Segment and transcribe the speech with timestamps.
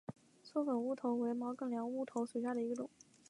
[0.41, 2.89] 缩梗乌头为毛茛科乌头属下的一个种。